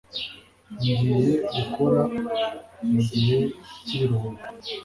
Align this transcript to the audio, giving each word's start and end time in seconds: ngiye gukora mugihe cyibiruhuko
ngiye 0.71 1.17
gukora 1.55 2.01
mugihe 2.89 3.37
cyibiruhuko 3.85 4.45